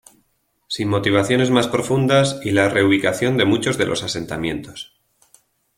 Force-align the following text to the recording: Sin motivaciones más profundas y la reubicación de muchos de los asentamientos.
Sin 0.67 0.89
motivaciones 0.89 1.51
más 1.51 1.67
profundas 1.67 2.39
y 2.43 2.49
la 2.49 2.69
reubicación 2.69 3.37
de 3.37 3.45
muchos 3.45 3.77
de 3.77 3.85
los 3.85 4.01
asentamientos. 4.01 4.99